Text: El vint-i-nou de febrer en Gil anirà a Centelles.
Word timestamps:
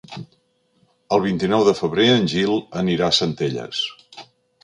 El 1.17 1.21
vint-i-nou 1.25 1.65
de 1.67 1.75
febrer 1.81 2.07
en 2.13 2.25
Gil 2.33 2.57
anirà 2.83 3.09
a 3.11 3.17
Centelles. 3.21 3.83